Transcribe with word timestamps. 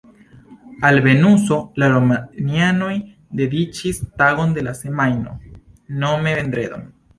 Al 0.87 0.95
Venuso 1.07 1.57
la 1.83 1.89
romianoj 1.95 2.95
dediĉis 3.43 4.01
tagon 4.23 4.57
de 4.59 4.67
la 4.71 4.75
semajno, 4.81 5.39
nome 6.07 6.37
vendredon. 6.41 6.93